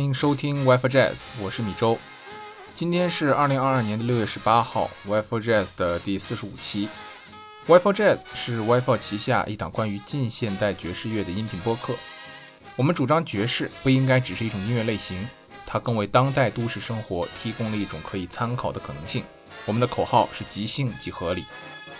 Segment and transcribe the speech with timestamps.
[0.00, 1.98] 欢迎收听 WiFi Jazz，我是米周。
[2.72, 6.88] 今天是二零二二年的六月十八号，WiFi Jazz 的第四十五期。
[7.66, 11.94] WiFi Jazz 是 WiFi 旗下一档关于近现代爵士乐的音频播客。
[12.76, 15.28] 我们主张爵士不应该只是一种音乐类型，
[15.66, 19.22] 它更为当代都市生活提供了一种可以参考的可能性。
[19.66, 21.44] 我们的口号是即兴即合理。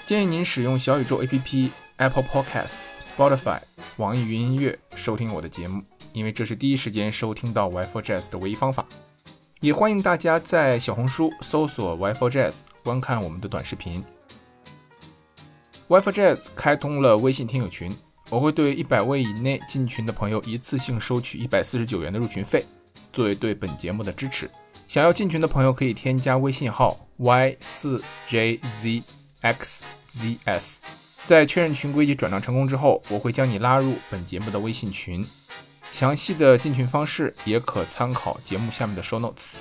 [0.07, 3.61] 建议您使用小宇宙 APP、Apple Podcast、Spotify、
[3.99, 8.87] 网易云音乐收听我的节目，因为这是第一时间收听到 WiFi Jazz 的唯一方法。
[9.61, 14.03] 也欢迎大家在小红书搜索 WiFi Jazz 观看我们的短视频。
[15.89, 17.95] WiFi Jazz 开通了微信听友群，
[18.31, 22.65] 我会对一百位以内进群的朋友一次性收取一百四十九元的入群费，
[23.13, 24.51] 作为对本节目的支持。
[24.89, 29.03] 想要进群的朋友可以添加微信号 y 四 jzxzs，
[31.25, 35.27] 在确认群规及转账成功之后，我会将你拉入本节目的微信群。
[36.01, 39.57] 详细的进群方式也可参考节目下面的 show notes。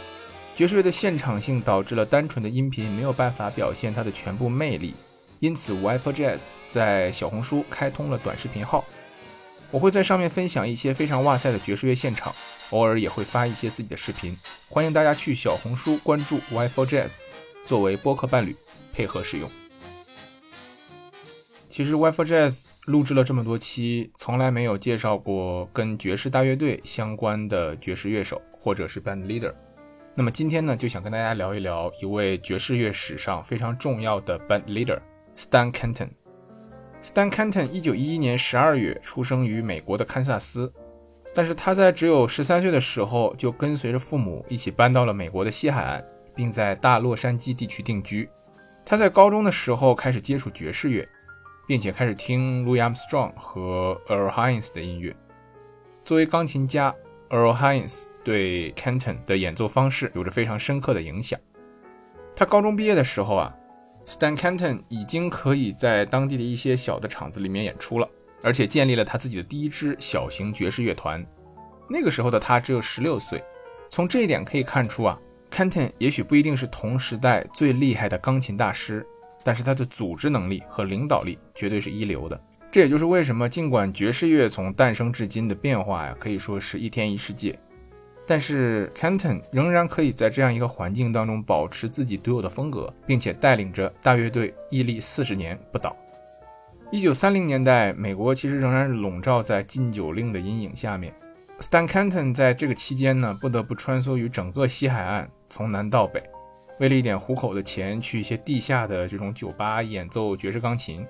[0.56, 4.96] 爵士乐的现场性导致了单纯的音频没有办法表现它的全部魅力，
[5.42, 8.86] 因此 WiFi Jazz 在小红书开通了短视频号，
[9.70, 12.34] 我会在上面分享一些非常哇塞的爵士乐现场，
[12.70, 14.38] 偶尔也会发一些自己的视频，
[14.70, 17.20] 欢迎大家去小红书关注 WiFi Jazz，
[17.66, 18.56] 作为播客伴侣
[18.94, 19.52] 配合使用。
[21.68, 29.54] 其实 WiFi Jazz 录制了这么多期，从来没有介绍过跟爵士大乐队相关的爵士乐手或者是 band leader。
[30.16, 35.00] 那么今天呢，就想跟大家聊一聊一位爵士乐史上非常重要的 band leader
[35.38, 36.10] Stan Kenton。
[37.00, 40.74] Stan Kenton 一九一一年十二月出生于美国的堪萨斯，
[41.36, 46.04] 但是他在只有十三岁的时候就跟随着父母一起搬到了美国的西海岸，
[46.36, 48.28] 并在大洛杉矶地区定居。
[48.84, 51.08] 他在高中的时候开始接触爵士乐。
[51.70, 55.16] 并且开始听 Louis Armstrong 和 Earl Hines 的音乐。
[56.04, 56.92] 作为钢琴家
[57.30, 61.40] ，Earl Hines 对 Canton 的演奏方式有着非常深刻的影响。
[62.36, 63.56] 他高中毕业的时候啊
[64.08, 68.10] ，Stan Canton 已经可以在当地的一些小的场子里面演出了，
[68.42, 71.24] 而且建立了他自己的第一支小型爵士乐团。
[71.88, 73.44] 那个时候的他只有十六岁。
[73.92, 75.20] 从这一点可以看出啊
[75.52, 79.06] ，Canton 也许不一定是同时代最厉害的钢琴大师。
[79.44, 82.40] 但是他的组织能力和领导力绝对是一流的，
[82.72, 87.58] 这也就是为什么尽管爵士乐从诞生至今的变化呀，可以说是一天一世界，
[88.28, 95.96] 但是 CANTON 仍然可以在这样一个环境当中保持自己独有的风格，并且带领着大乐队屹立四十年不倒。
[96.92, 101.14] 一九三零年代，美国其实仍然笼罩在禁酒令的阴影下面
[101.60, 106.22] ，Stan CANTON 在这个期间呢，不得不穿梭于整个西海岸，从南到北。
[106.80, 111.06] 为了一点糊口的钱，去一些地下的这种酒吧演奏爵士钢琴。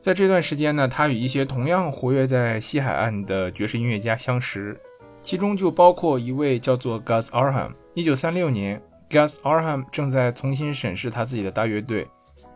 [0.00, 4.76] 在这段时间呢，他与一些同样活跃在西海岸的爵士音乐家相识，
[5.20, 7.72] 其中就包括一位叫做 Gus Arham。
[7.94, 12.08] 一九三六年，Gus Arham 正在重新审视他自己的大乐队，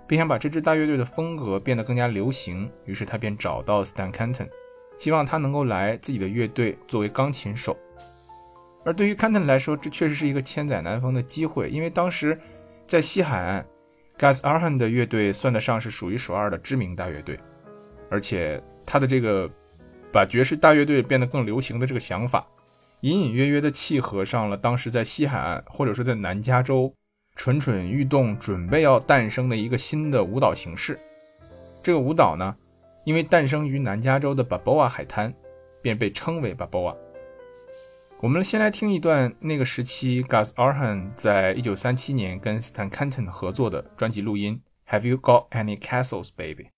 [0.09, 2.69] 并想把这支大乐队的风格变得更加流行。
[2.84, 4.49] 于是他便找到 Stan Kenton，
[4.99, 7.77] 希望他能够来自己的乐队作为钢琴手。
[8.87, 12.39] 而对于 Kenton 来说，这确实是一个千载难逢的机会，因为当时
[12.87, 13.67] 在西海岸
[14.17, 17.37] ，Gus Arhan 的乐队算得上是数一数二的知名大乐队，
[18.09, 19.51] 而且他的这个
[20.13, 22.47] 把爵士大乐队变得更流行的这个想法，
[23.01, 26.95] 隐隐约约的契合上了当时在西海岸或者说在南加州
[27.35, 30.97] 蠢蠢欲动、准备要诞生的一个新的舞蹈形式。
[31.83, 32.55] 这个舞蹈呢，
[33.05, 35.35] 因为诞生于南加州的 Baboa 海滩，
[35.83, 36.97] 便被称为 Baboa。
[38.19, 44.59] 我们先来听一段那个时期 Gus Arhan 在一九三七年跟 Stan Kenton 合作的专辑录音。
[44.89, 46.71] Have you got any castles, baby?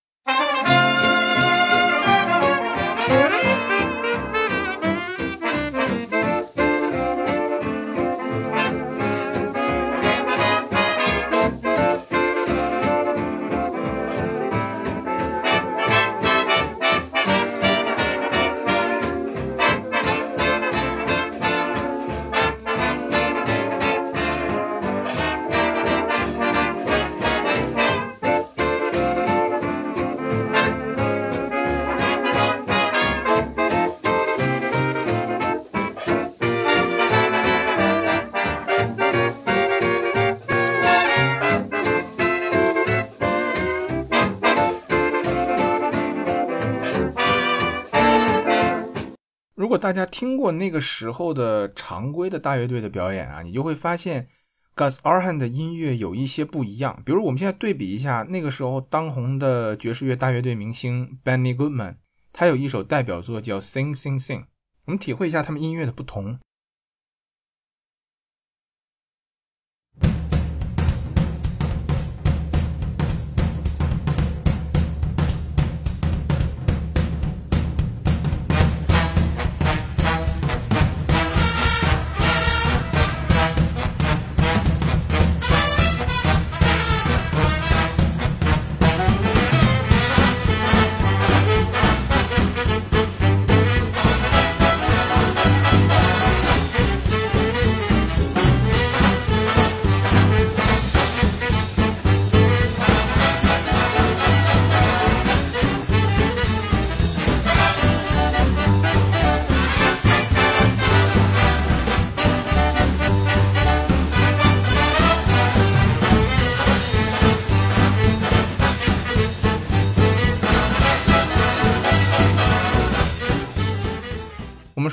[49.88, 54.28] 大家听过那个时候的常规的大乐队的表演啊，你就会发现
[54.76, 57.02] Gus Arhan 的音乐有一些不一样。
[57.06, 61.94] 比如我们现在对比一下那个时候当红的爵士乐大乐队明星 Benny Goodman，
[62.34, 64.40] 他有一首代表作叫《Sing Sing Sing》，
[64.84, 66.38] 我们体会一下他们音乐的不同。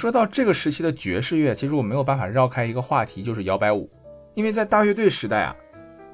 [0.05, 3.89] 说到这个时期的爵士乐，其实我没有办法绕开一个话题，就是摇摆舞。
[4.35, 5.55] 因为在大乐队时代啊，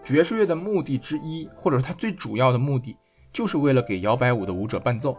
[0.02, 2.96] 爵士乐的目的之一，或者说它最主要的目的，
[3.34, 5.18] 就是为了给摇摆舞的舞者伴奏。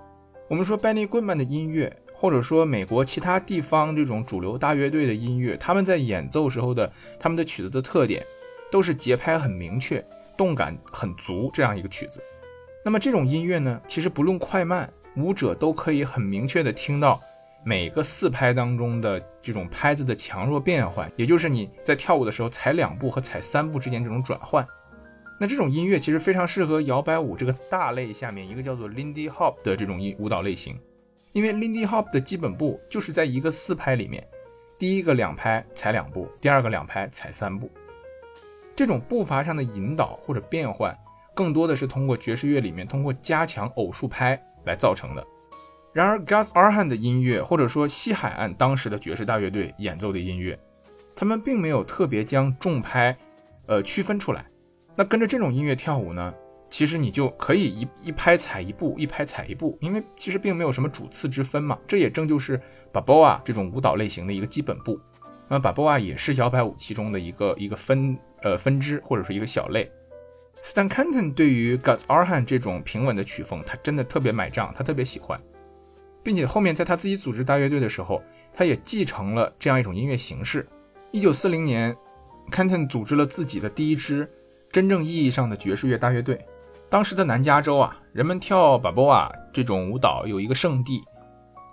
[0.49, 6.91] 我们说 Benny Goodman 的音乐，或者说美国其他地方这种主流大乐队的音乐，他们在演奏时候的
[7.21, 8.25] 他们的曲子的特点，
[8.71, 10.03] 都是节拍很明确、
[10.35, 12.23] 动感很足这样一个曲子。
[12.83, 17.21] 那么这种音乐呢，其实不论快慢，舞者都可以很明确的听到。
[17.65, 24.67] 每个四拍当中的这种拍子的强弱变换，也就是你在跳舞的时候踩两步和踩三步之间这种转换。
[25.39, 30.79] 那这种音乐其实非常适合摇摆舞这个大类下面一个叫做 Lindy Hop 的这种音舞蹈类型，
[31.33, 34.27] 因为 Lindy Hop 的基本步就是在一个四拍里面，
[34.79, 37.71] 第一个两拍踩两步，第二个两拍踩三步。
[38.75, 40.97] 这种步伐上的引导或者变换，
[41.35, 45.25] 更多的是通过爵士乐里面通过加强偶数拍来造成的。
[45.93, 50.59] 然而，Gus Arhan 的音乐，或者说西海岸当时的爵士大乐队演奏的音乐，
[51.15, 53.15] 他们并没有特别将重拍，
[53.67, 54.47] 呃，区分出来。
[54.97, 56.33] 那跟着这种音乐跳舞呢，
[56.71, 61.79] 其实你就可以一一拍踩一步，一拍踩一步，因为其实并没有什么主次之分嘛。
[61.87, 62.57] 这也正就是
[62.91, 64.99] b a b o a 这种舞蹈类型的一个基本步。
[65.49, 69.93] 那 b a b o a 也是摇摆舞其中的一个一个分呃分支，或者是一个小类。
[70.63, 75.39] Stan Kenton 对于 Gus Arhan 这种平稳的曲风，他真的特别买账，他特别喜欢。
[76.23, 78.23] 并且后面在他自己组织大乐队的时候，
[78.53, 80.67] 他也继承了这样一种音乐形式。
[81.11, 81.97] 一九四零年
[82.51, 84.31] ，Canton 组织了自己的第一支
[84.71, 86.45] 真正意义上的爵士乐大乐队。
[86.89, 91.03] 当时的南加州啊，人们跳 b a b o a 这种舞蹈有一个圣地，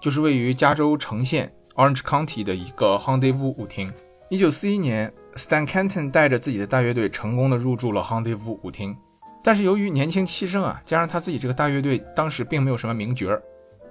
[0.01, 3.91] 就是位于加州城县 Orange County 的一个 Rendezvous 舞厅。
[4.29, 8.95] 一九四一年，Stan Canton 带着自己的大乐队成功的入驻了 Rendezvous 舞厅，
[9.43, 13.41] 但是由于年轻气盛啊，加上他自己这个大乐队当时并没有什么名角儿。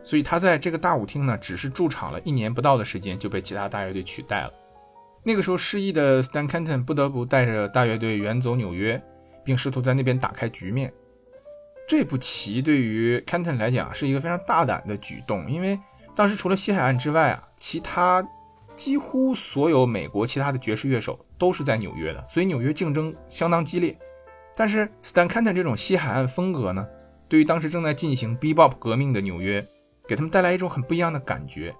[0.02, 4.52] 所以他在这个大舞厅呢，只是驻场了一年不到的时间，就被其他大乐队取代了。
[5.22, 9.02] 那个时候失意的 Stan Kenton 不得不带着大乐队远走纽约，
[9.44, 10.92] 并试图在那边打开局面。
[11.87, 15.78] 这步棋对于 Kenton 来讲是一个非常大胆的举动，因为
[16.14, 18.26] 当时除了西海岸之外啊，其他
[18.76, 23.99] 几乎所有美国其他的爵士乐手都是在纽约的，所以纽约竞争相当激烈。
[24.56, 26.87] 但是 Stan Kenton 这种西海岸风格呢，
[27.28, 29.64] 对于当时正在进行 Bebop 革命的纽约。
[30.08, 31.74] 给他们带来一种很不一样的感觉，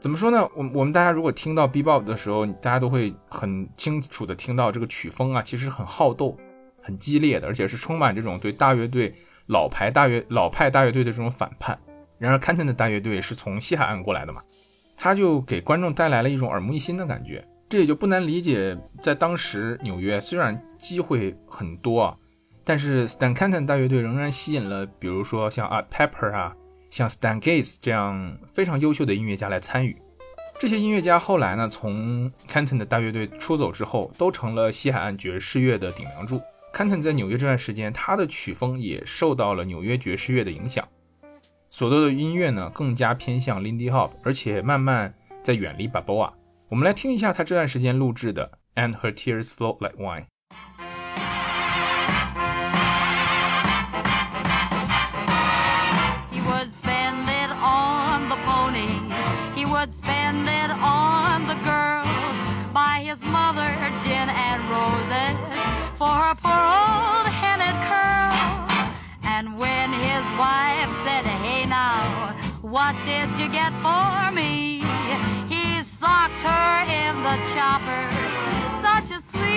[0.00, 0.42] 怎么说呢？
[0.56, 6.36] 我我们大家如果听到 Bebop 的时候，大家都会很清楚的听到这个曲风啊，其实很好斗、
[6.82, 9.14] 很激烈的，而且是充满这种对大乐队、
[9.48, 11.78] 老牌大乐、老派大乐队的这种反叛。
[12.18, 14.40] 然而 Canton 的大乐队是从西海岸过来的嘛，
[14.96, 17.46] 他就给观众带来了一种耳目一新的感觉。
[17.68, 22.16] 这也就不难理解，在当时纽约虽然机会很多啊，
[22.64, 26.54] 但是 Stan Canton 大乐队仍然吸引了，比如说像 Art Pepper 啊。
[26.92, 29.96] 像 Stan Getz 这样非常优秀的音乐家来参与，
[30.60, 36.38] 这些音乐家后来呢，从 Canton 的大乐队出走之后，都成了西海岸爵士乐的顶梁柱。
[36.74, 40.86] Canton 在纽约这段时间，他的曲风也受到了纽约爵士乐的影响，
[41.70, 46.30] 所做的音乐呢更加偏向 Lindy Hop，而且慢慢在远离 b a b o a
[46.68, 50.26] 我们来听一下他这段时间录制的 And Her Tears Flow Like Wine。
[59.82, 62.06] Would spend it on the girls,
[62.72, 63.68] buy his mother
[64.04, 65.34] gin and roses
[65.98, 68.94] for her poor old headed curls.
[69.24, 74.84] And when his wife said, Hey now, what did you get for me?
[75.48, 76.72] He socked her
[77.02, 78.30] in the choppers.
[78.86, 79.51] Such a sweet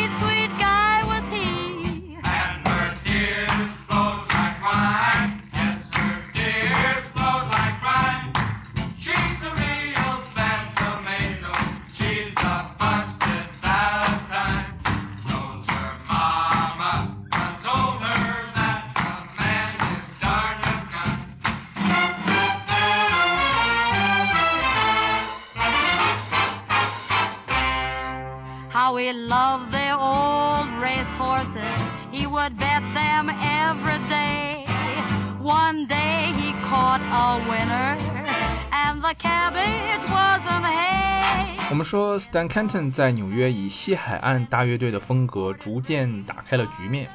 [41.72, 47.10] 我们说，Stan Kenton 在纽约以西海岸大乐队的风格逐渐打开了局面。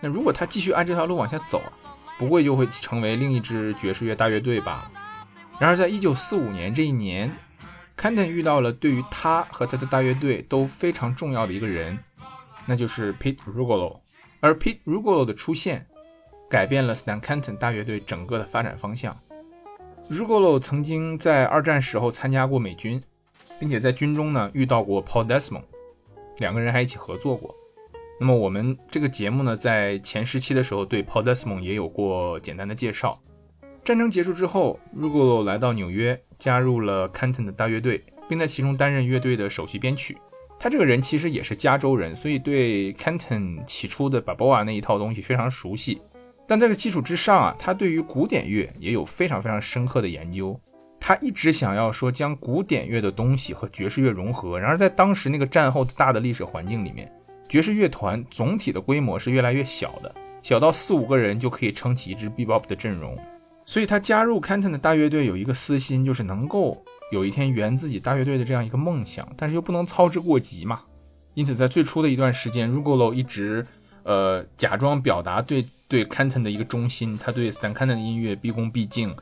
[0.00, 1.62] 那如果他继续按这条路往下走，
[2.18, 4.90] 不会就会成为另一支爵士乐大乐队吧？
[5.60, 7.32] 然而，在一九四五年这一年
[7.96, 11.96] ，Kenton 遇到了对于他和他的大乐队都非常重要的一个人，
[12.66, 14.00] 那就是 Pete Rugolo。
[14.40, 15.86] 而 Pete Rugolo 的出现，
[16.50, 19.16] 改变了 Stan Kenton 大乐队整个的发展方向。
[20.10, 23.00] Rugolo 曾经在二战时候参加过美军，
[23.58, 25.62] 并且在军中呢遇到过 Paul Desmond，
[26.38, 27.54] 两个人还一起合作过。
[28.20, 33.20] 那么我们这个节目呢，在前十期的时候对 Paul Desmond 也有过简单的介绍。
[33.82, 40.16] 战争结束之后，Rugolo 来到纽约，加入了 Canton 的大乐队，并在其中担任乐队的首席编曲。
[40.58, 46.00] 他这个人其实也是加州人，所以对 Canton 起初的 Baboa 那一套东西非常熟悉。
[46.46, 50.58] 但在这个基础之上啊，他对于古典乐也有非常非常深刻的研究。
[51.06, 54.58] 他一直想要说将古典乐的东西和爵士乐融合。
[54.58, 57.12] 然而在当时那个战后的大的历史环境里面，
[57.46, 63.18] 爵士乐团总体的规模是越来越小的，小到四五个人就可以撑起一支 bebop 的阵容。
[63.66, 66.82] 所以他加入 Canton 的大乐队有一个私心，就是能够。
[67.12, 70.80] 有一天圆自己大乐队的这样一个梦想，但是又不能操之过急嘛。
[71.34, 73.64] 因此，在最初的一段时间，Rugolo 一直
[74.04, 79.14] 呃假装表达对对 Canton 的一个忠心，他对 Stan Canton 的音乐毕恭毕敬，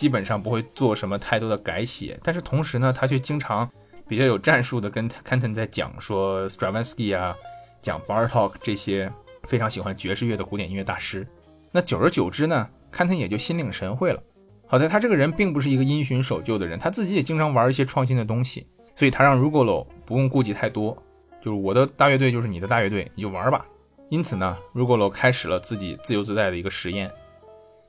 [0.00, 2.18] 基本上不会做什么太多的改写。
[2.22, 3.70] 但是同时呢，他却经常
[4.08, 7.36] 比较有战术的跟 Canton 在讲说 Stravinsky 啊，
[7.82, 11.28] 讲 Bartok 这些非常喜欢爵士乐的古典音乐大师。
[11.70, 14.22] 那久而久之呢，Canton 也就心领神会了。
[14.66, 20.96] 好在他这个人并不是一个因循守旧的人，他自己也经常玩一些创新的东西，所以他让 Rugolo 不用顾忌太多，
[21.42, 23.66] 就是我的大乐队就是你的大乐队，你就玩吧。
[24.08, 27.10] 因此呢，Rugolo 开始了自己自由自在的一个实验，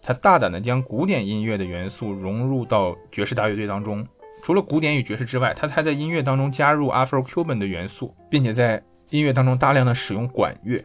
[0.02, 4.06] 他大胆地将古典音乐的元素融入到爵士大乐队当中。
[4.44, 10.84] 除了古典与爵士之外，他还在音乐当中加入 Afro-Cuban 的元素，并且在音乐当中大量的使用管乐。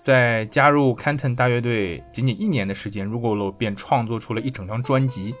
[0.00, 5.34] 在加入 Canton 大乐队仅仅一年的时间，Rugolo 便创作出了一整张专辑，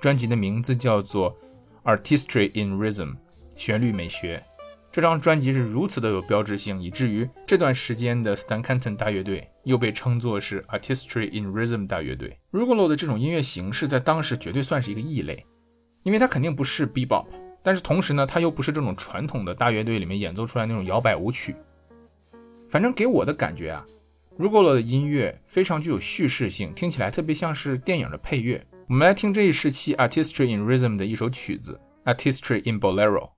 [0.00, 1.36] 专辑的名字叫做
[1.96, 3.12] 《Artistry in Rhythm》，
[3.56, 4.42] 旋律美学。
[4.92, 12.36] 这张专辑是如此的有标志性，以至于这段时间的 Stan Canton 大乐队又被称作是 Artistry in Rhythm 大乐队。
[12.50, 15.46] Rugolo 的这种音乐形式在当时绝对算是一个异类，
[16.02, 17.26] 因为它肯定不是 Bebop，
[17.62, 21.54] 但是同时呢，它又不是这种传统的大乐队里面演奏出来那种摇摆舞曲。
[22.68, 23.86] 反正给我的感觉啊。
[24.38, 28.66] Rugolo 的音乐非常具有叙事性，听起来特别像是电影的配乐。
[28.88, 31.78] 我们来听这一时期 Artistry in Rhythm 的一首曲子
[32.12, 33.28] 《Artistry in Bolero》。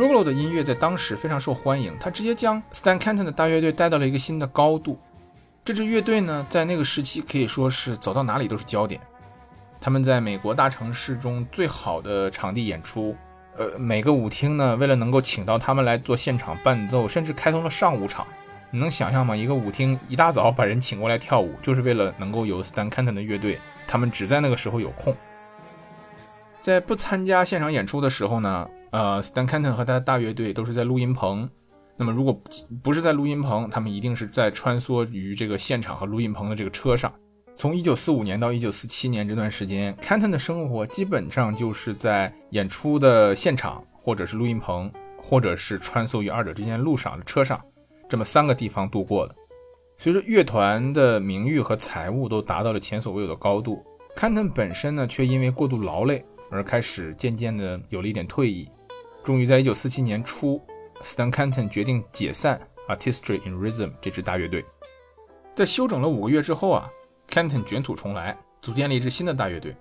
[0.00, 4.98] Rugolo 的音乐在当时非常受欢迎，他直接将 Stan Canton 的大乐队带到了一个新的高度。
[5.62, 8.98] 这支乐队呢，在那个时期可以说是走到哪里都是焦点。
[9.78, 13.14] 他们在美国大城市中最好的场地演出，
[13.58, 18.26] 呃，每个舞厅呢，为了能够请到他们来做现场伴奏，甚至开通了上午场。
[18.70, 19.36] 你能想象吗？
[19.36, 25.14] 一个舞厅一大早把人请过来跳舞，就是为了能够有 Stan Canton 的乐队，他们只在那个时候有空。
[26.62, 31.48] 在不参加现场演出的时候呢，呃，Stan Canton 和他的大乐队都是在录音棚。
[31.96, 32.42] 那么，如果
[32.82, 37.12] 不是在录音棚，他们一定是在穿梭于这个现场和录音棚的这个车上。
[37.54, 47.60] 从1945年到1947年这段时间，Canton 的生活基本上就是在演出的现场，或者是录音棚，或者是穿梭于二者之间路上的车上，
[48.08, 49.34] 这么三个地方度过的。
[49.98, 53.84] 随着乐团的名誉和财务都达到了前所未有的高度
[54.16, 56.24] ，Canton 本身呢，却因为过度劳累。
[56.52, 58.68] 而开始渐渐的有了一点退役，
[59.22, 60.60] 终于在一九四七年初
[61.02, 64.64] ，Stan Canton 决定解散 Artistry in Rhythm 这支大乐队。
[65.54, 66.88] 在休整了五个月之后啊
[67.28, 69.76] ，Canton 卷土重来，组建了一支新的大乐队。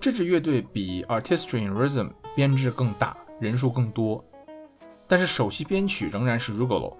[0.00, 4.24] 这支乐队比 Artistry in Rhythm 编制更大，人数更多。
[5.06, 6.96] 但是首席编曲仍然是 Rugolo。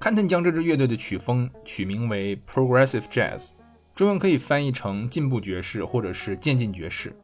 [0.00, 3.52] Canton 将这支乐队的曲风取名为 Progressive Jazz，
[3.94, 7.16] 中文可以翻译成进步爵士或者是渐进爵士。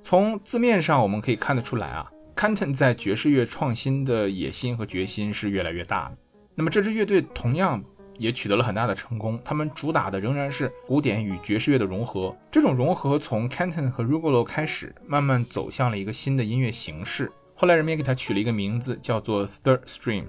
[0.00, 6.16] 从字面上我们可以看得出来啊，Canton 在爵士乐创新的野心和决心是越来越大的。
[6.54, 7.82] 那么这支乐队同样
[8.16, 12.36] 也取得了很大的成功，他们主打的仍然是古典与爵士乐的融合。
[12.48, 17.32] 这种融合从 Canton 和 Rugolo 开始，慢慢走向了一个新的音乐形式。
[17.56, 20.26] 后来人们也给它取了一个名字，叫做 Third Stream。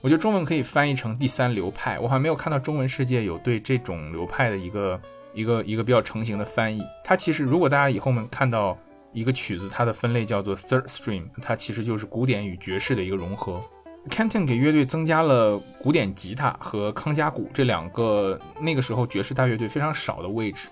[0.00, 1.96] 我觉得中文可以翻译成第三流派。
[2.00, 5.00] 我还没有看到中文世界有对这种流派的一个
[5.32, 6.82] 一个一个比较成型的翻译。
[7.04, 8.76] 它其实，如果大家以后们看到
[9.12, 13.62] 一个曲子，它的分类叫做 Third Stream，它其实就是古典与爵士的一个融合。
[14.08, 20.66] Canton 给乐队增加了古典吉他和康佳鼓这两个那个时候爵士大乐队非常少的位置，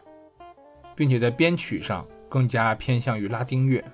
[0.97, 3.85] 并且在编曲上更加偏向于拉丁乐。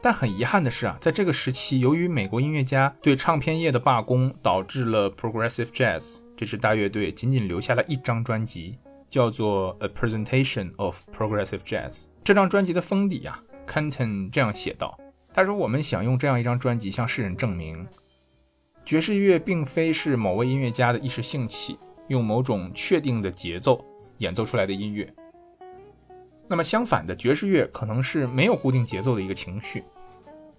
[0.00, 8.78] 但很遗憾的是啊，在这个时期，由于美国音乐家对唱片业的罢工，导致了 Progressive Jazz 这支大乐队仅仅留下了一张专辑，
[9.10, 11.90] 叫做《A Presentation of Progressive Jazz》。
[12.24, 14.98] 这张专辑的封底啊，Canton 这样写道
[15.32, 17.86] ：“他说，我们想用这样一张专辑向世人证明，
[18.84, 23.84] 爵士乐并非是某位音乐家的一时兴起，用某种确定的节奏
[24.18, 25.12] 演奏出来的音乐。
[26.48, 29.84] 那么相反的，爵士乐可能是没有固定节奏的一个情绪。”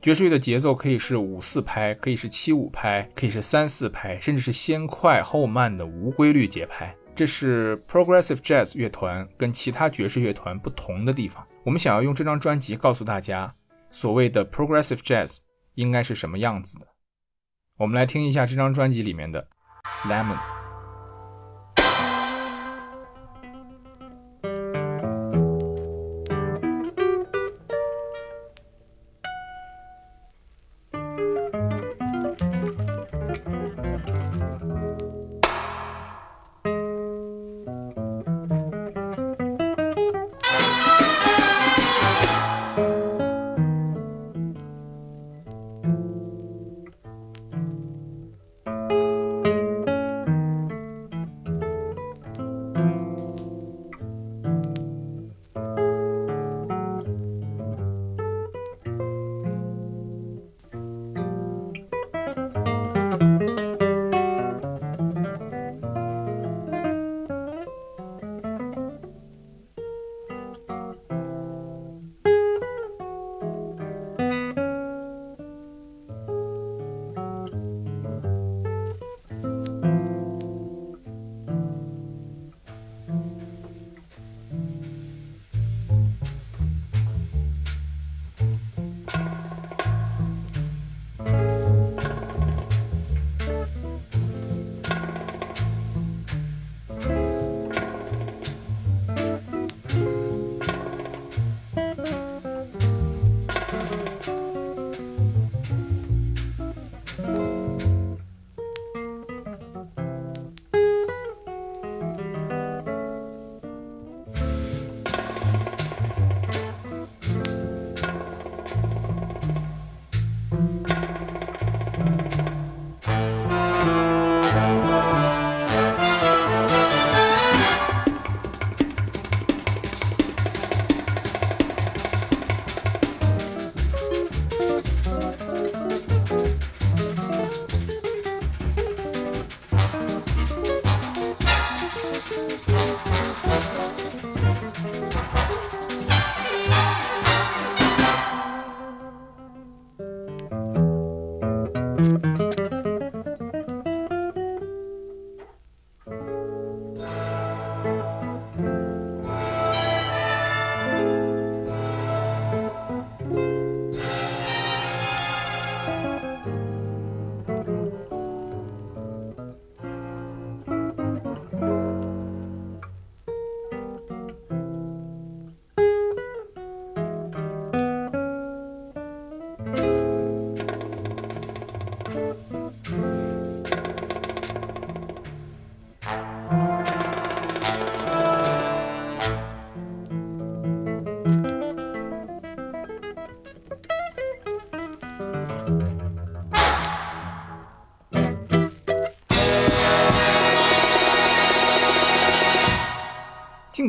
[0.01, 6.93] 爵士乐的节奏可以是五四拍，可以是七五拍，可以是三四拍，甚至是先快后慢的无规律节拍。
[7.15, 11.47] 这是 Progressive Jazz 乐团跟其他爵士乐团不同的地方。
[11.63, 13.55] 我们想要用这张专辑告诉大家，
[13.89, 15.39] 所谓的 Progressive Jazz
[15.75, 16.87] 应该是什么样子的。
[17.77, 19.47] 我们来听一下这张专辑里面的
[20.09, 20.37] 《Lemon》。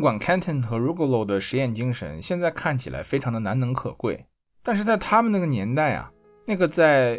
[0.05, 4.27] 管 Canton 和 Rugolo 的实验精神现在看起来非常的难能可贵，
[4.63, 6.13] 但是在他们那个年代啊，
[6.47, 7.19] 那个在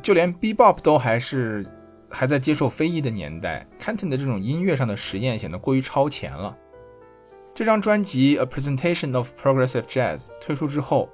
[0.00, 1.66] 就连 B.Bop 都还是
[2.08, 6.56] 还在接受非议的年代，Canton 的这种音乐上的实验显得过于超前了。
[7.54, 11.10] 这张专辑《A Presentation of Progressive Jazz》推出之后，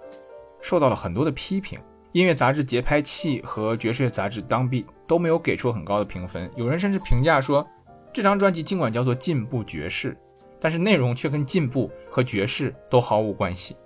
[0.60, 1.80] 受到了很多的批评。
[2.12, 6.48] 音乐杂志《节拍器》和爵士乐杂志《Downbeat》都没有给出很高的评分。
[6.54, 7.66] 有人甚至评价说，
[8.12, 10.16] 这张专辑尽管叫做进步爵士，
[10.60, 13.76] 但是内容却跟进步和爵士都毫无关系。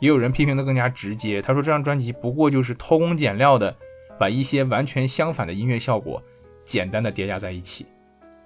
[0.00, 3.74] 也有人批评的更加直接，他说这张专辑不过就是偷工减料的，
[4.18, 6.22] 把一些完全相反的音乐效果
[6.64, 7.86] 简单的叠加在一起。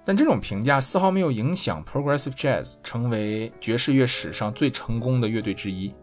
[0.05, 5.93] 但这种评价丝毫没有影响 Progressive Jazz 成为爵士乐史上最成功的乐队之一。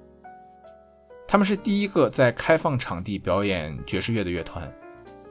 [1.27, 4.71] 他们是第一个在开放场地表演爵士乐的乐团，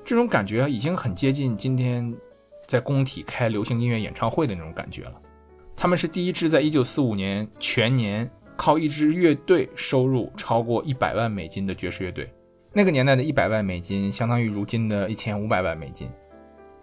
[0.04, 2.14] 这种感觉已经很接近今天
[2.66, 5.22] 在工体开流行音乐演唱会的那种感觉了。
[5.76, 12.32] 他们是第一支在1945年全年靠一支乐队收入超过一百万美金的爵士乐队。
[12.72, 16.10] 那个年代的一百万美金相当于如今的一千五百万美金。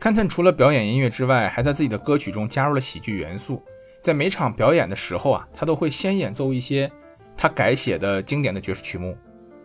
[0.00, 3.62] Canton 除了表演音乐之外，还在自己的歌曲中加入了喜剧元素。
[4.00, 6.90] 在每场表演的时候啊，他都会先演奏一些。
[7.36, 9.16] 他改写的经典的爵士曲目，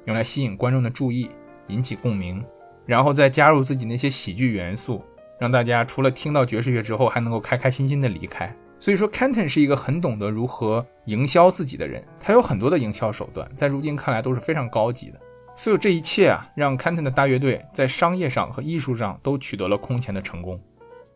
[0.05, 1.29] 用来吸引观众的注意，
[1.67, 2.43] 引起共鸣，
[2.85, 5.03] 然后再加入自己那些喜剧元素，
[5.39, 8.55] 让大家除了听到爵士乐之后，还能够开开心心的离开。
[8.79, 15.19] 所以说，Canton 是一个很懂得如何营销自己的人，他有很多的营销手段，在如今看来都是非常高级的。
[15.55, 20.61] 所有这一切啊，让 Canton 的大乐队在商业上和艺术上都取得了空前的成功。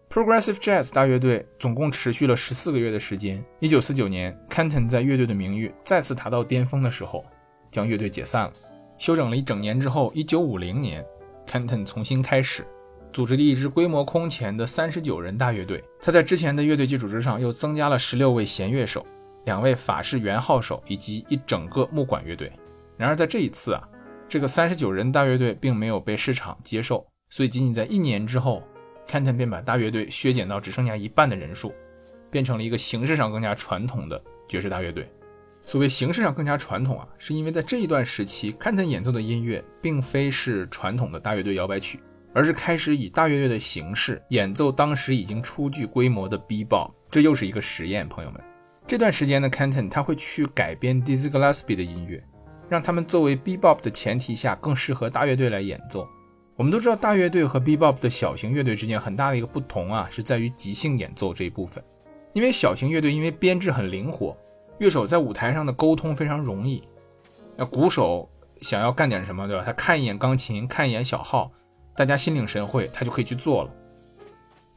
[0.10, 3.42] Progressive Jazz 大乐队总共持续了十四个月的时间。
[3.60, 7.24] 一九四九年，Canton 在乐队的名誉再次达到巅峰的时候，
[7.72, 8.52] 将乐队解散了。
[8.98, 11.06] 休整了一整年之后，一九五零年
[11.48, 12.66] ，Canton 重新开始，
[13.12, 15.84] 组织了一支规模空前的三十九人大乐队。
[16.00, 19.06] 他在之前的乐队基础之上，又增加了十六位弦乐手、
[19.46, 22.52] 两位法式圆号手以及一整个木管乐队。
[22.98, 23.82] 然而在这一次啊，
[24.28, 28.64] 这个三十九人大乐队并没有被市场接受，所以仅仅在一年之后。
[29.10, 31.74] Canton 便把大乐队削减到只剩下一半的人数，
[32.30, 35.12] 变成了一个形式上更加传统的爵士大乐队。
[35.64, 42.00] 所谓形式上更加传统啊，是因为在这一段时期，Canton 演奏的音乐并非是传统的大乐队摇摆曲，
[42.34, 46.92] 而是开始以大乐队的形式演奏当时已经初具规模的 B-Bop，。
[47.10, 48.42] 这又是一个实验，朋友们。
[48.88, 52.24] 这段时间的，Canton 他会去改编 Dizzy Gillespie 的音乐，
[52.70, 56.08] 让他们作为 B-Bop 的前提下更适合大乐队来演奏。
[56.56, 61.84] 我们都知道，大乐队和 B-Bop 的小型乐队之间很大的一个不同啊，是在于即兴演奏这一部分。
[62.34, 64.38] 因为小型乐队因为编制很灵活，
[64.80, 66.84] 乐手在舞台上的沟通非常容易。
[67.58, 68.30] 那鼓手
[68.62, 69.64] 想要干点什么，对吧？
[69.66, 71.52] 他看一眼钢琴，看一眼小号，
[71.96, 73.72] 大家心领神会，他就可以去做了。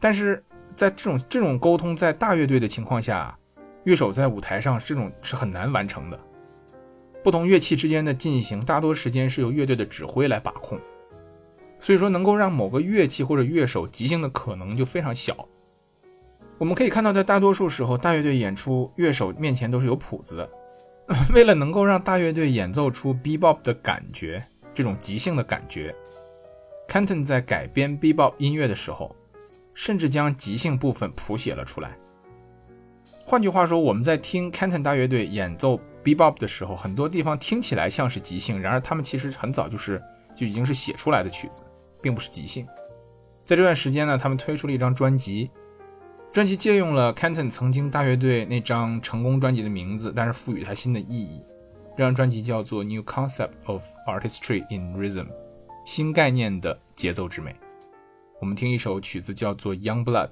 [0.00, 0.42] 但是
[0.74, 3.36] 在这种这种沟通在大乐队的情况下，
[3.84, 6.18] 乐手在舞台上这种是很难完成的。
[7.22, 10.78] 不同乐器之间的进行，大多时间是由乐队的指挥来把控。
[11.80, 15.48] 所以说，能够让某个乐器或者乐手即兴的可能就非常小。
[16.58, 20.50] 我们可以看到，在大多数时候，大乐队演出，乐手面前都是有谱子的。
[21.34, 24.42] 为了能够让大乐队演奏出 B-Bop 的感觉，
[24.74, 25.94] 这种即兴的感觉
[26.88, 29.14] ，Canton 在改编 Bebop 音乐的时候，
[29.74, 31.96] 甚至将即兴部分谱写了出来。
[33.24, 40.02] 换句话说，我们在听 Canton 大乐队演奏 Bebop 的时候，很多地方听起来像是即兴，然而他们其实很早就是
[40.34, 41.62] 就已经是写出来的曲子。
[42.04, 42.66] 并不是即兴。
[43.46, 45.50] 在这段时间呢，他们推出了一张专辑，
[46.30, 51.40] 专辑借用了 Canton 曾经大乐队那张成功专辑的名字，但是赋予它新的意义。
[51.96, 55.26] 这张专辑叫做《New Concept of Artistry in Rhythm》，
[55.84, 57.54] 新概念的节奏之美。
[58.40, 60.30] 我们听一首曲子叫做《Young Blood》。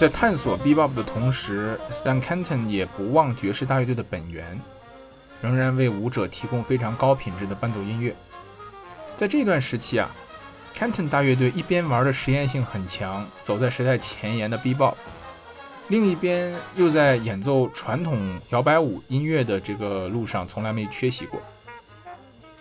[0.00, 4.58] 在探索 B-Bop 的同时，Stan Kenton 也不忘爵士大乐队的本源，
[5.42, 8.16] 仍然为舞者提供非常高品质的伴奏音乐。
[9.18, 10.10] 在这段时期啊
[10.74, 14.94] ，Kenton 大乐队一边玩的实验性很强，走在时代前沿的 B-Bop，
[15.88, 21.38] 另一边又在演奏传统摇摆舞音乐的这个路上从来没缺席过。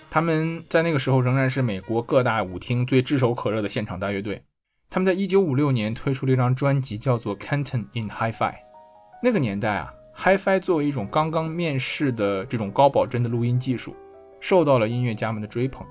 [0.10, 4.43] 他们在那个时候仍然是美国各大舞厅最炙手可热的现场大乐队。
[4.91, 8.34] 他们在1956年推出了一张专辑，叫做《Canton in Hi-Fi》。
[9.21, 13.95] 那个年代啊，Hi-Fi 作为一种刚刚面世的这种高保真的录音技术，
[14.39, 15.86] 受到了音乐家们的追捧。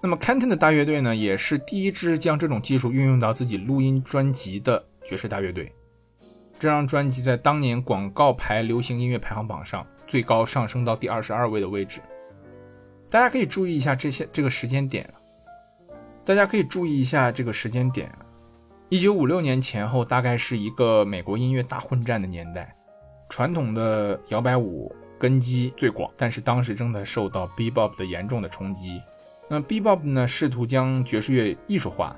[0.00, 5.72] 那么 Canton 的大乐队呢，也是第一支将这种技术运用到自己录音专辑的爵士大乐队。
[6.56, 12.00] 这张专辑在当年广告牌流行音乐排行榜上最高上升到第二十二位的位置。
[13.10, 15.12] 大家可以注意一下这些这个时间点，
[16.24, 18.08] 大家可以注意一下这个时间点。
[18.88, 22.72] 一九五六年前后，大概是一个美国音乐大混战的年代，
[23.28, 29.02] 传统的摇摆舞根基最广，但是当时正在受到 Bebop 的严重的冲击。
[29.48, 32.16] 那 Bebop 呢，试图将爵士乐艺术化，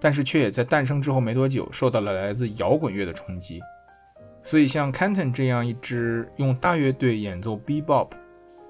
[0.00, 3.60] 但是却也在诞生之后没多久，受到了来自摇滚乐的冲击。
[4.42, 8.08] 所以，像 Canton 这样一支用大乐队演奏 Bebop，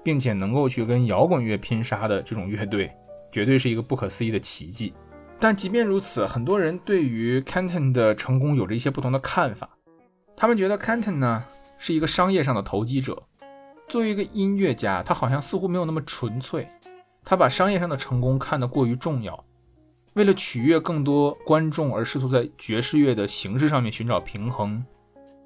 [0.03, 2.91] 并且能够去跟摇滚乐拼杀的这种乐队，
[3.31, 4.93] 绝对是一个不可思议的奇迹。
[5.39, 9.69] 但即便如此，很多人对于 Canton 的成功有着一些不同的看法。
[10.35, 11.43] 他们觉得 Canton 呢
[11.77, 13.23] 是一个商业上的投机者，
[13.87, 16.67] 作为一个音乐家，他好像似乎没有那么纯粹。
[17.23, 19.43] 他把商业上的成功看得过于重要，
[20.13, 24.83] 为了取悦更多观众而试图在爵士乐的形式上面寻找平衡。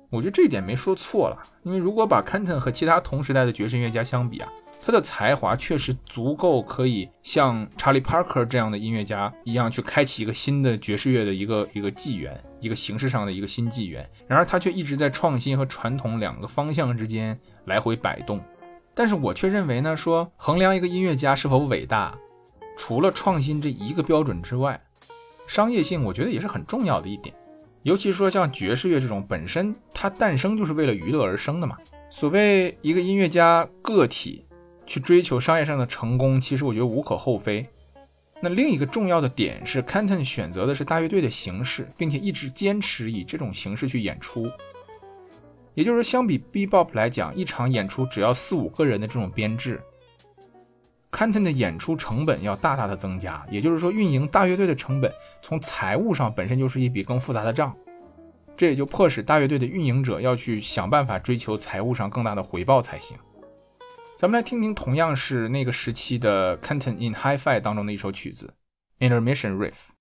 [0.10, 4.50] 我觉得这一点没说错了，因为如果把 Canton 和其他同时代的爵士音乐家相比啊。
[4.82, 14.10] 他的才华确实足够，可以像查理·帕克这样的音乐家一样，去开启一个新的爵士乐的一个一个纪元，一个形式上的一个新纪元。
[14.26, 18.42] 然而，他却一直在创新和传统两个方向之间来回摆动。
[18.96, 22.18] 但是我却认为呢，说衡量一个音乐家是否伟大，
[22.78, 24.82] 除了创新这一个标准之外，
[25.46, 27.36] 商业性我觉得也是很重要的一点。
[27.84, 31.78] 尤其说像爵士乐这种本身它诞生就是为了娱乐而生的嘛。
[32.10, 34.46] 所谓一个音乐家个体。
[34.90, 37.64] 去追求商业上的成功，其实我觉得无可厚非。
[38.42, 44.50] 那另一个重要的点是，Canton 选择的是大乐队的形式，并且一直坚持以这种形式去演出。
[45.76, 49.80] 也就是说，相比 Bebop 来讲，一场演出只要四五个人的这种编制
[51.12, 53.46] ，Canton 的演出成本要大大的增加。
[53.52, 57.78] 也就是说，运营大乐队的成本从财务上本身就是一笔更复杂的账，
[58.58, 63.16] 这也就迫使大乐队的运营者要去想办法追求财务上更大的回报才行。
[64.20, 68.54] 咱们来听听同样是那个时期的 Canton in Hi-Fi 当中的一首曲子
[69.00, 69.92] ，Intermission Riff。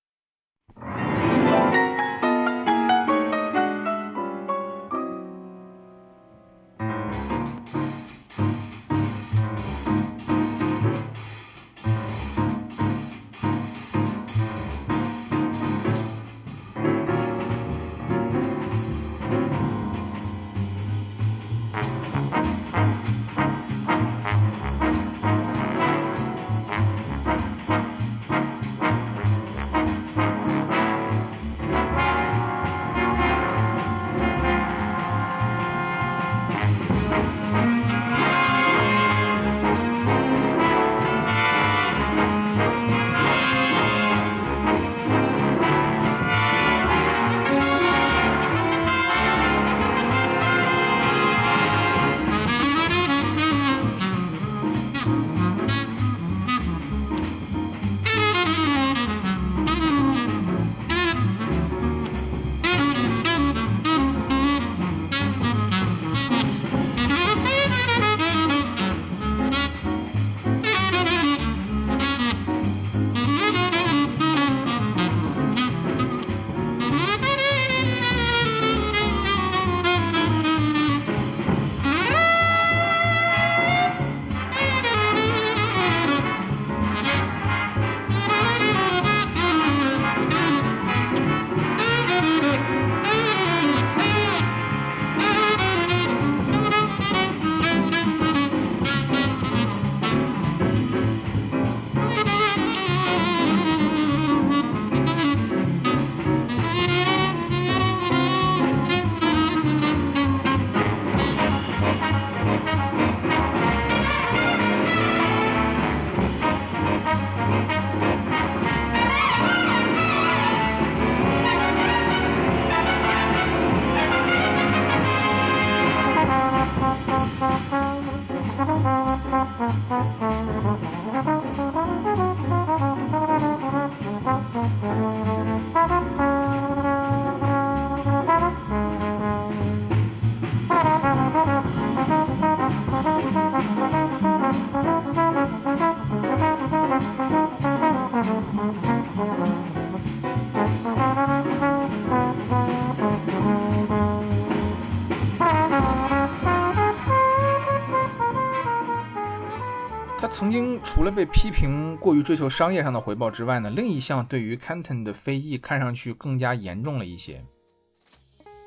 [160.21, 167.45] 他曾经除了被批评过于追求商业上的回报之外呢另一项对于 canton 的非议看上去更加严重了一些。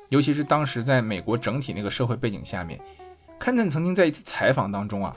[0.08, 2.80] 尤其是当时在美国整体那个社会背景下面
[3.38, 5.14] canton 曾经在一次采访当中啊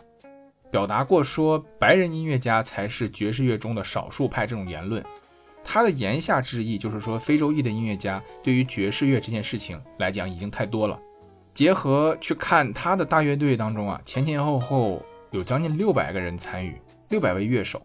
[0.75, 5.01] 表达过说白人音乐家才是爵士乐中的少数派这种言论。
[5.63, 10.99] 他的言下之意就是说，非洲裔的音乐家对于爵士乐这件事情来讲已经太多了。
[11.53, 17.81] 结合去看他的大乐队当中啊，前前后后有将近六百个人参与，六百位乐手，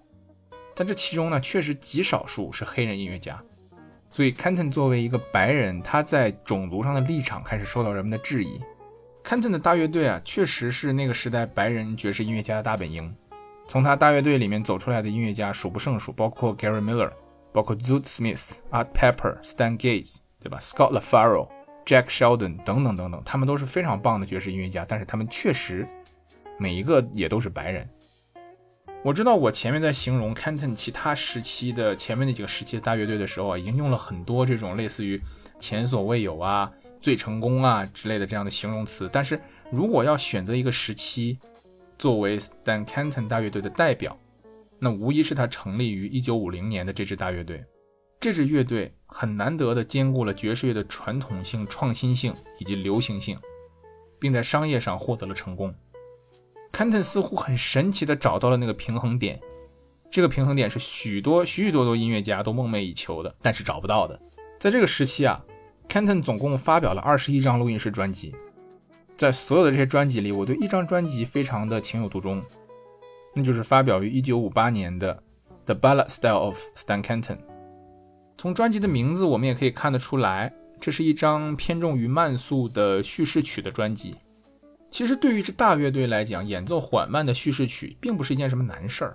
[0.74, 3.40] 但这其中呢，确实极少数是黑人音乐家。
[4.10, 8.60] 所以，Canton 作为一个白人，他在种族上的立场开始受到人们的质疑。
[9.24, 13.14] Canton 的大乐队啊，确实是那个时代白人爵士音乐家的大本营。
[13.68, 17.10] 从他大乐队里面走出来的音乐家数不胜数，包括 Gary Miller。
[17.52, 21.48] 包括 Zoot Smith、Art Pepper、Stan Getz，对吧？Scott LaFaro、
[21.84, 25.84] Jack Sheldon 等等等等，他们都是非常棒的爵士音乐家，但是他们确实
[26.60, 27.88] 每一个也都是白人。
[29.02, 35.20] 我知道我前面在形容 Canton 其他时期的前面那几个时期的大乐队的时候啊，已经用了很多这种类似于
[35.58, 41.38] 前所未有啊、最成功啊之类的这样的形容词，但是如果要选择一个时期
[41.98, 44.18] 作为 Stan Canton 大乐队的代表，
[44.78, 47.64] 那无疑是他成立于一九五零年的这支大乐队。
[48.20, 53.38] 这支乐队很难得的兼顾了爵士乐的传统性、创新性以及流行性，
[54.18, 55.74] 并在商业上获得了成功。
[56.70, 59.40] Canton 似乎很神奇的找到了那个平衡点，
[60.10, 64.20] 这个平衡点是许多许许多多音乐家都梦寐以求的，但是找不到的。
[64.58, 65.42] 在这个时期啊
[65.90, 68.32] ，Canton 总共发表了二十一张录音室专辑，
[69.16, 72.40] 在所有的这些专辑里，我对一张专辑非常的情有独钟。
[73.34, 75.14] 那就是发表于1958年的
[75.64, 77.36] 《The Ballad Style of Stan Kenton》。
[78.38, 84.16] 从专辑的名字我们也可以看得出来，这是一张偏重于慢速的叙事曲的专辑。
[84.90, 89.14] 其实对于这大乐队来讲，演奏缓慢的叙事曲并不是一件什么难事儿。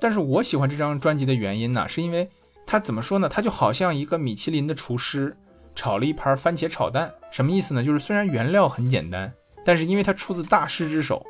[0.00, 2.28] 但是我喜欢这张专辑的原因呢，是因为
[2.66, 3.28] 它怎么说呢？
[3.28, 5.36] 它就好像一个米其林的厨师
[5.76, 7.14] 炒了一盘番茄炒蛋。
[7.30, 7.84] 什么意思呢？
[7.84, 9.32] 就是虽然原料很简单，
[9.64, 11.24] 但是因为它出自大师之手，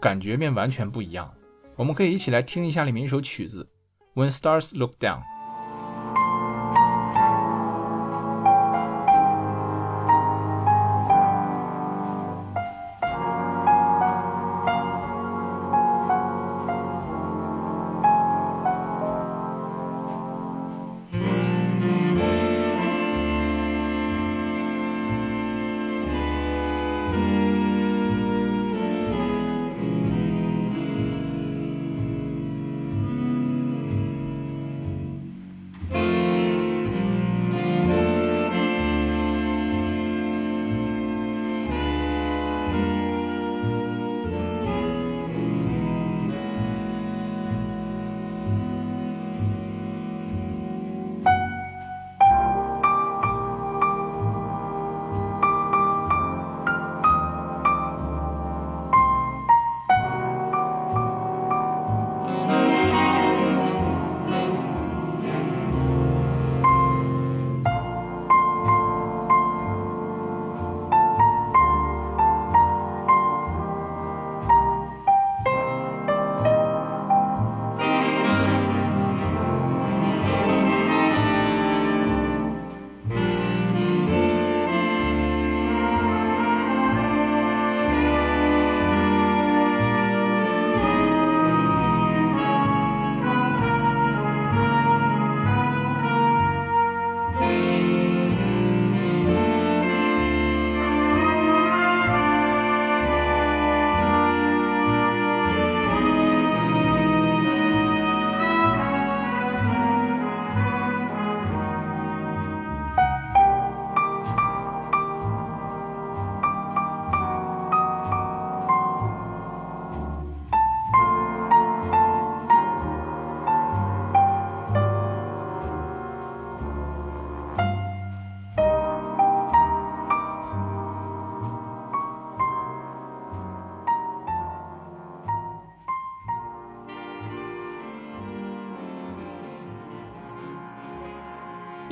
[0.00, 1.32] 感觉便完全不一样。
[1.74, 3.68] 我们可以一起来听一下里面一首曲子
[4.22, 5.18] 《When Stars Look Down》。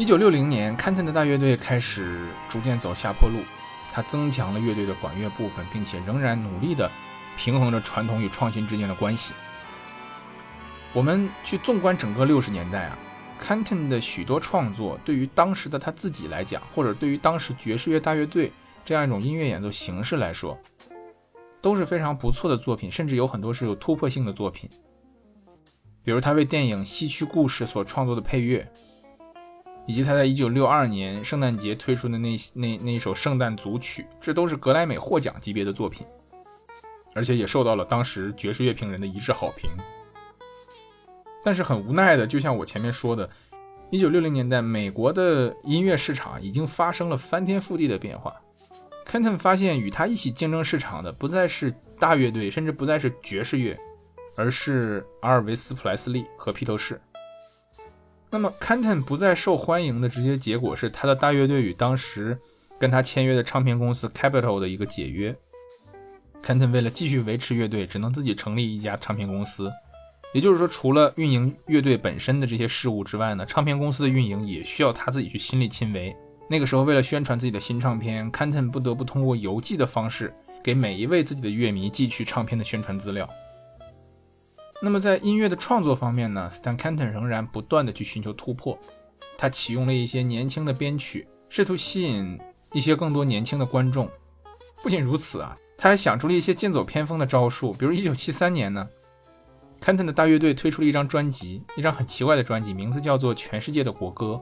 [0.04, 3.38] 一九六零年，坎特的大乐队开始逐渐走下坡路。
[3.90, 6.90] 他增强了乐队的管乐部分，并且仍然努力地
[7.38, 9.32] 平衡着传统与创新之间的关系。
[10.92, 12.98] 我们去纵观整个六十年代啊
[13.40, 18.52] ，，Canton 的许多创作，对于当时的他自己来讲，或者对于当时爵士乐大乐队
[18.84, 20.58] 这样一种音乐演奏形式来说，
[21.62, 24.68] 都是非常不错的作品，甚至有很多是有突破性的作品。
[26.02, 28.70] 比如他为电影《西区故事》所创作的配乐，
[29.86, 36.06] 以及他在1962年圣诞节推出的那那那一首圣诞组曲，这都是格莱美获奖级别的作品，
[37.14, 39.70] 而且也受到了当时爵士乐评人的一致好评。
[41.44, 43.28] 但是很无奈的，就像我前面说的
[43.90, 48.34] ，1960年代美国的音乐市场已经发生了翻天覆地的变化。
[49.04, 53.78] Kenton 发现与他一起竞争市场的不再是大乐队，甚至不再是爵士乐，
[54.34, 56.98] 而是阿尔维斯·普莱斯利和披头士。
[58.34, 62.36] 那么 Canton 不再受欢迎的直接结果是他的大乐队与当时
[62.80, 65.32] 跟他签约的唱片公司 Capitol 的一个解约。
[66.44, 69.70] Canton 为了继续维持乐队，只能自己成立一家唱片公司。
[70.32, 76.12] 也就是说，除了运营乐队本身的这些事务之外呢，唱片公司的运营也需要他自己去亲力亲为。
[76.50, 83.30] 那个时候，为了宣传自己的新唱片，Canton 不得不通过邮寄的方式给每一位自己的乐迷寄去唱片的宣传资料。
[84.84, 88.78] 那么在音乐的创作方面呢，Stan Kenton 仍然不断的去寻求突破。
[89.38, 92.38] 他启用了一些年轻的编曲，试图吸引
[92.74, 94.06] 一些更多年轻的观众。
[94.82, 98.86] 不仅如此啊，他还想出了一些剑走偏锋的招数，比如1973年呢。
[99.80, 104.38] Kenton 的大乐队推出了一张专辑，一张很奇怪的专辑，名字叫做《全世界的国歌》。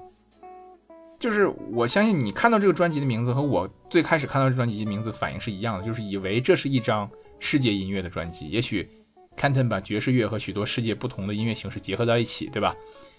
[1.20, 8.48] 就是我相信你看到这个专辑的名字和我最开始看到这专辑的名字反应是一样的，就是以为这是一张世界音乐的专辑。
[8.48, 8.88] 也许
[9.36, 12.74] Canton 把爵士乐和许多世界不同的音乐形式结合在一起，对吧？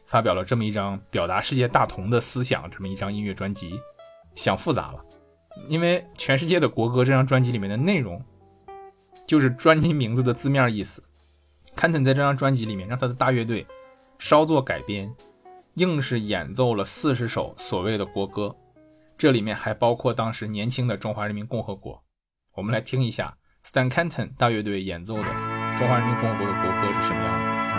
[0.05, 3.80] 发表了这么一张表达世界大同的思想这么一张音乐专辑，
[4.36, 4.99] 想复杂了。
[5.68, 8.24] 因为《全世界的国歌》这张专辑里面的内容，
[9.26, 11.03] 就是专辑名字的字面意思。
[11.76, 13.66] Canton 在这张专辑里面让他的大乐队
[14.20, 15.14] 稍作改编，
[15.76, 18.55] 硬是演奏了四十首所谓的国歌，
[19.18, 22.03] 这里面还包括当时年轻的中华人民共和国。
[22.55, 27.72] 我们来听一下 Stan Canton 大乐队演奏的中华人民共和国的国歌是什么样子。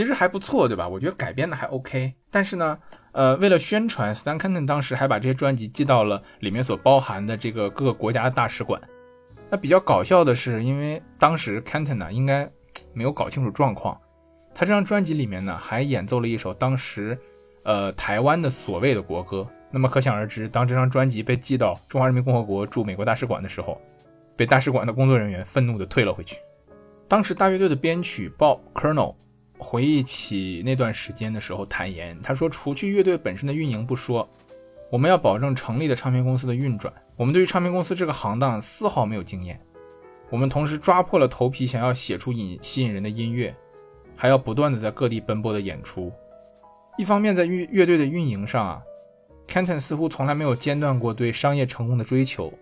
[0.00, 0.88] 其实还不错，对吧？
[0.88, 2.14] 我觉得改编的还 OK。
[2.30, 2.78] 但是呢，
[3.12, 8.80] 呃，为了宣传，Stan Kenton 当时还把这些专辑寄到了里面所包含的这个各个国家的大使馆。
[9.50, 12.50] 那比较搞笑的是，因为当时 Kenton 呢应该
[12.94, 13.94] 没有搞清楚状况，
[14.54, 17.18] 他这张专辑里面呢还演奏了一首当时
[17.64, 19.46] 呃台湾的所谓的国歌。
[19.70, 23.78] 那么可想而知，当这张专辑被寄到中华人民共和国驻美国大使馆的时候，
[24.34, 26.38] 被大使馆的工作人员愤怒地退了回去。
[27.06, 29.14] 当时大乐队的编曲 Bob Colonel。
[29.62, 34.26] 回忆起那段时间的时候，坦言他说：“除去乐队本身的运营不说，
[34.90, 36.92] 我们要保证成立的唱片公司的运转。
[37.14, 39.60] 我们对于唱片公司这个行当丝毫没有经验。
[40.30, 43.54] 我们同时抓破了头皮，想要写出引吸引人的音乐，
[44.16, 46.10] 还要不断的在各地奔波的演出。
[46.96, 48.82] 一方面在乐乐队的运营上啊
[49.46, 52.52] ，Kenton 似乎从来没有间断过对商业成功的追求。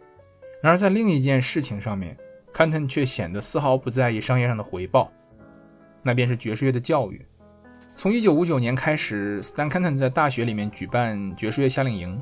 [0.60, 2.16] 然而在另一件事情上面
[2.52, 5.12] ，Kenton 却显得丝毫不在意商业上的回报。”
[6.02, 7.24] 那便是爵士乐的教育。
[7.94, 12.20] 从1959年开始，Stan Kenton 在大学里面举办爵士乐夏令营，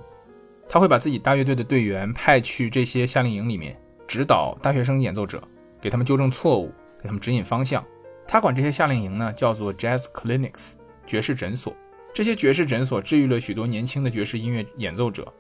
[0.68, 5.42] 他会把自己大乐队的队员派去这些夏令营里面指导大学生演奏者，
[5.80, 7.84] 给他们纠正错误，给他们指引方向。
[8.26, 10.72] 他管这些夏令营呢叫做 Jazz Clinics
[11.06, 11.74] 爵士诊所。
[12.14, 15.30] 这些爵士诊所治愈了许多年轻的爵士音乐演奏者，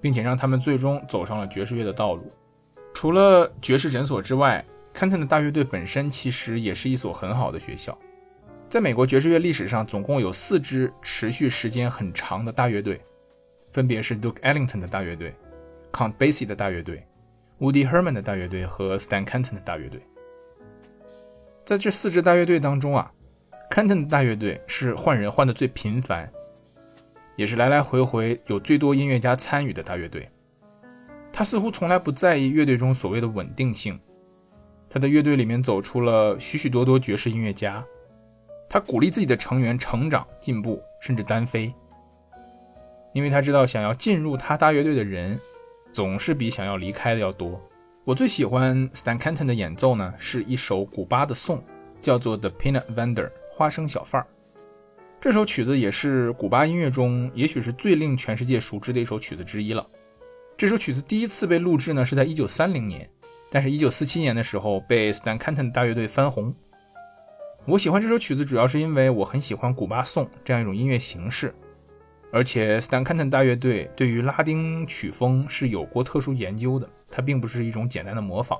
[0.00, 2.32] 并且让他们最终走上了爵士乐的道路。
[2.94, 4.64] 除了爵士诊所之外，
[4.96, 7.96] 坎特的大乐队本身其实也是一所很好的学校。
[8.66, 12.98] 在美国爵士乐历史上，总共有四支持续时间很长的大乐队，
[13.70, 15.34] 分别是 Duke Ellington 的大乐队、
[15.92, 17.06] Count Basie 的大乐队、
[17.60, 20.00] Woody Herman 的大乐队和 Stan Kenton 的大乐队。
[21.66, 23.12] 在这四支大乐队当中啊
[23.70, 26.26] ，Kenton 的大乐队是换人换的最频繁，
[27.36, 30.26] 也是来来回回有最多音乐家参与的大乐队。
[31.30, 34.00] 他似乎从来不在意乐队中所谓的稳定性。
[34.96, 37.84] 他的乐队里面走出了许许多多爵士音乐家，
[38.66, 41.70] 他鼓励自己的成员成长、进步，甚至单飞，
[43.12, 45.38] 因为他知道想要进入他大乐队的人，
[45.92, 47.60] 总是比想要离开的要多。
[48.04, 51.62] 我最喜欢 Stan Kenton 的演奏呢，是一首古巴的颂，
[52.00, 54.26] 叫做《The Peanut Vendor》花生小贩儿。
[55.20, 59.86] 这首曲子也是古巴音乐中也许是最令全世界熟知的一首曲子之一了。
[60.56, 63.10] 这首曲子第一次被录制呢，是在1930年。
[63.50, 66.54] 但是，一九四七年的时候被 Stan Kenton 大乐队翻红。
[67.64, 71.54] 我喜欢这首曲子，主要是因为我很喜欢古巴颂这样一种音乐形式，
[72.32, 78.58] 而且 Stan Kenton 大乐队对于拉丁曲风是有过特殊研究的，它并不是一种简单的模仿。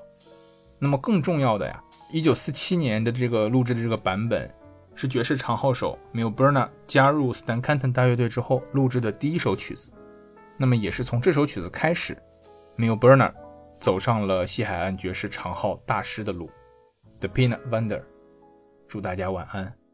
[0.78, 1.82] 那么更重要的呀，
[2.12, 4.48] 一九四七年的这个录制的这个版本，
[4.94, 9.92] 是爵士长号手 Milburn 加入 Stan Kenton 大乐队之后录制的第一首曲子。
[10.56, 12.16] 那么也是从这首曲子开始
[12.76, 13.32] ，Milburn。
[13.78, 16.50] 走上了西海岸爵士长号大师的路
[17.20, 18.02] ，The Peanut Wonder。
[18.88, 19.85] 祝大家晚安。